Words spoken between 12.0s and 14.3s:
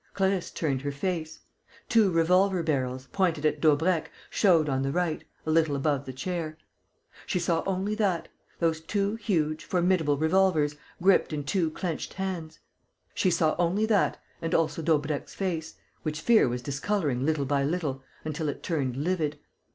hands. She saw only that